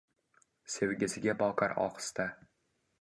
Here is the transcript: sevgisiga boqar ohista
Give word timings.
sevgisiga 0.75 1.35
boqar 1.43 1.71
ohista 1.85 2.27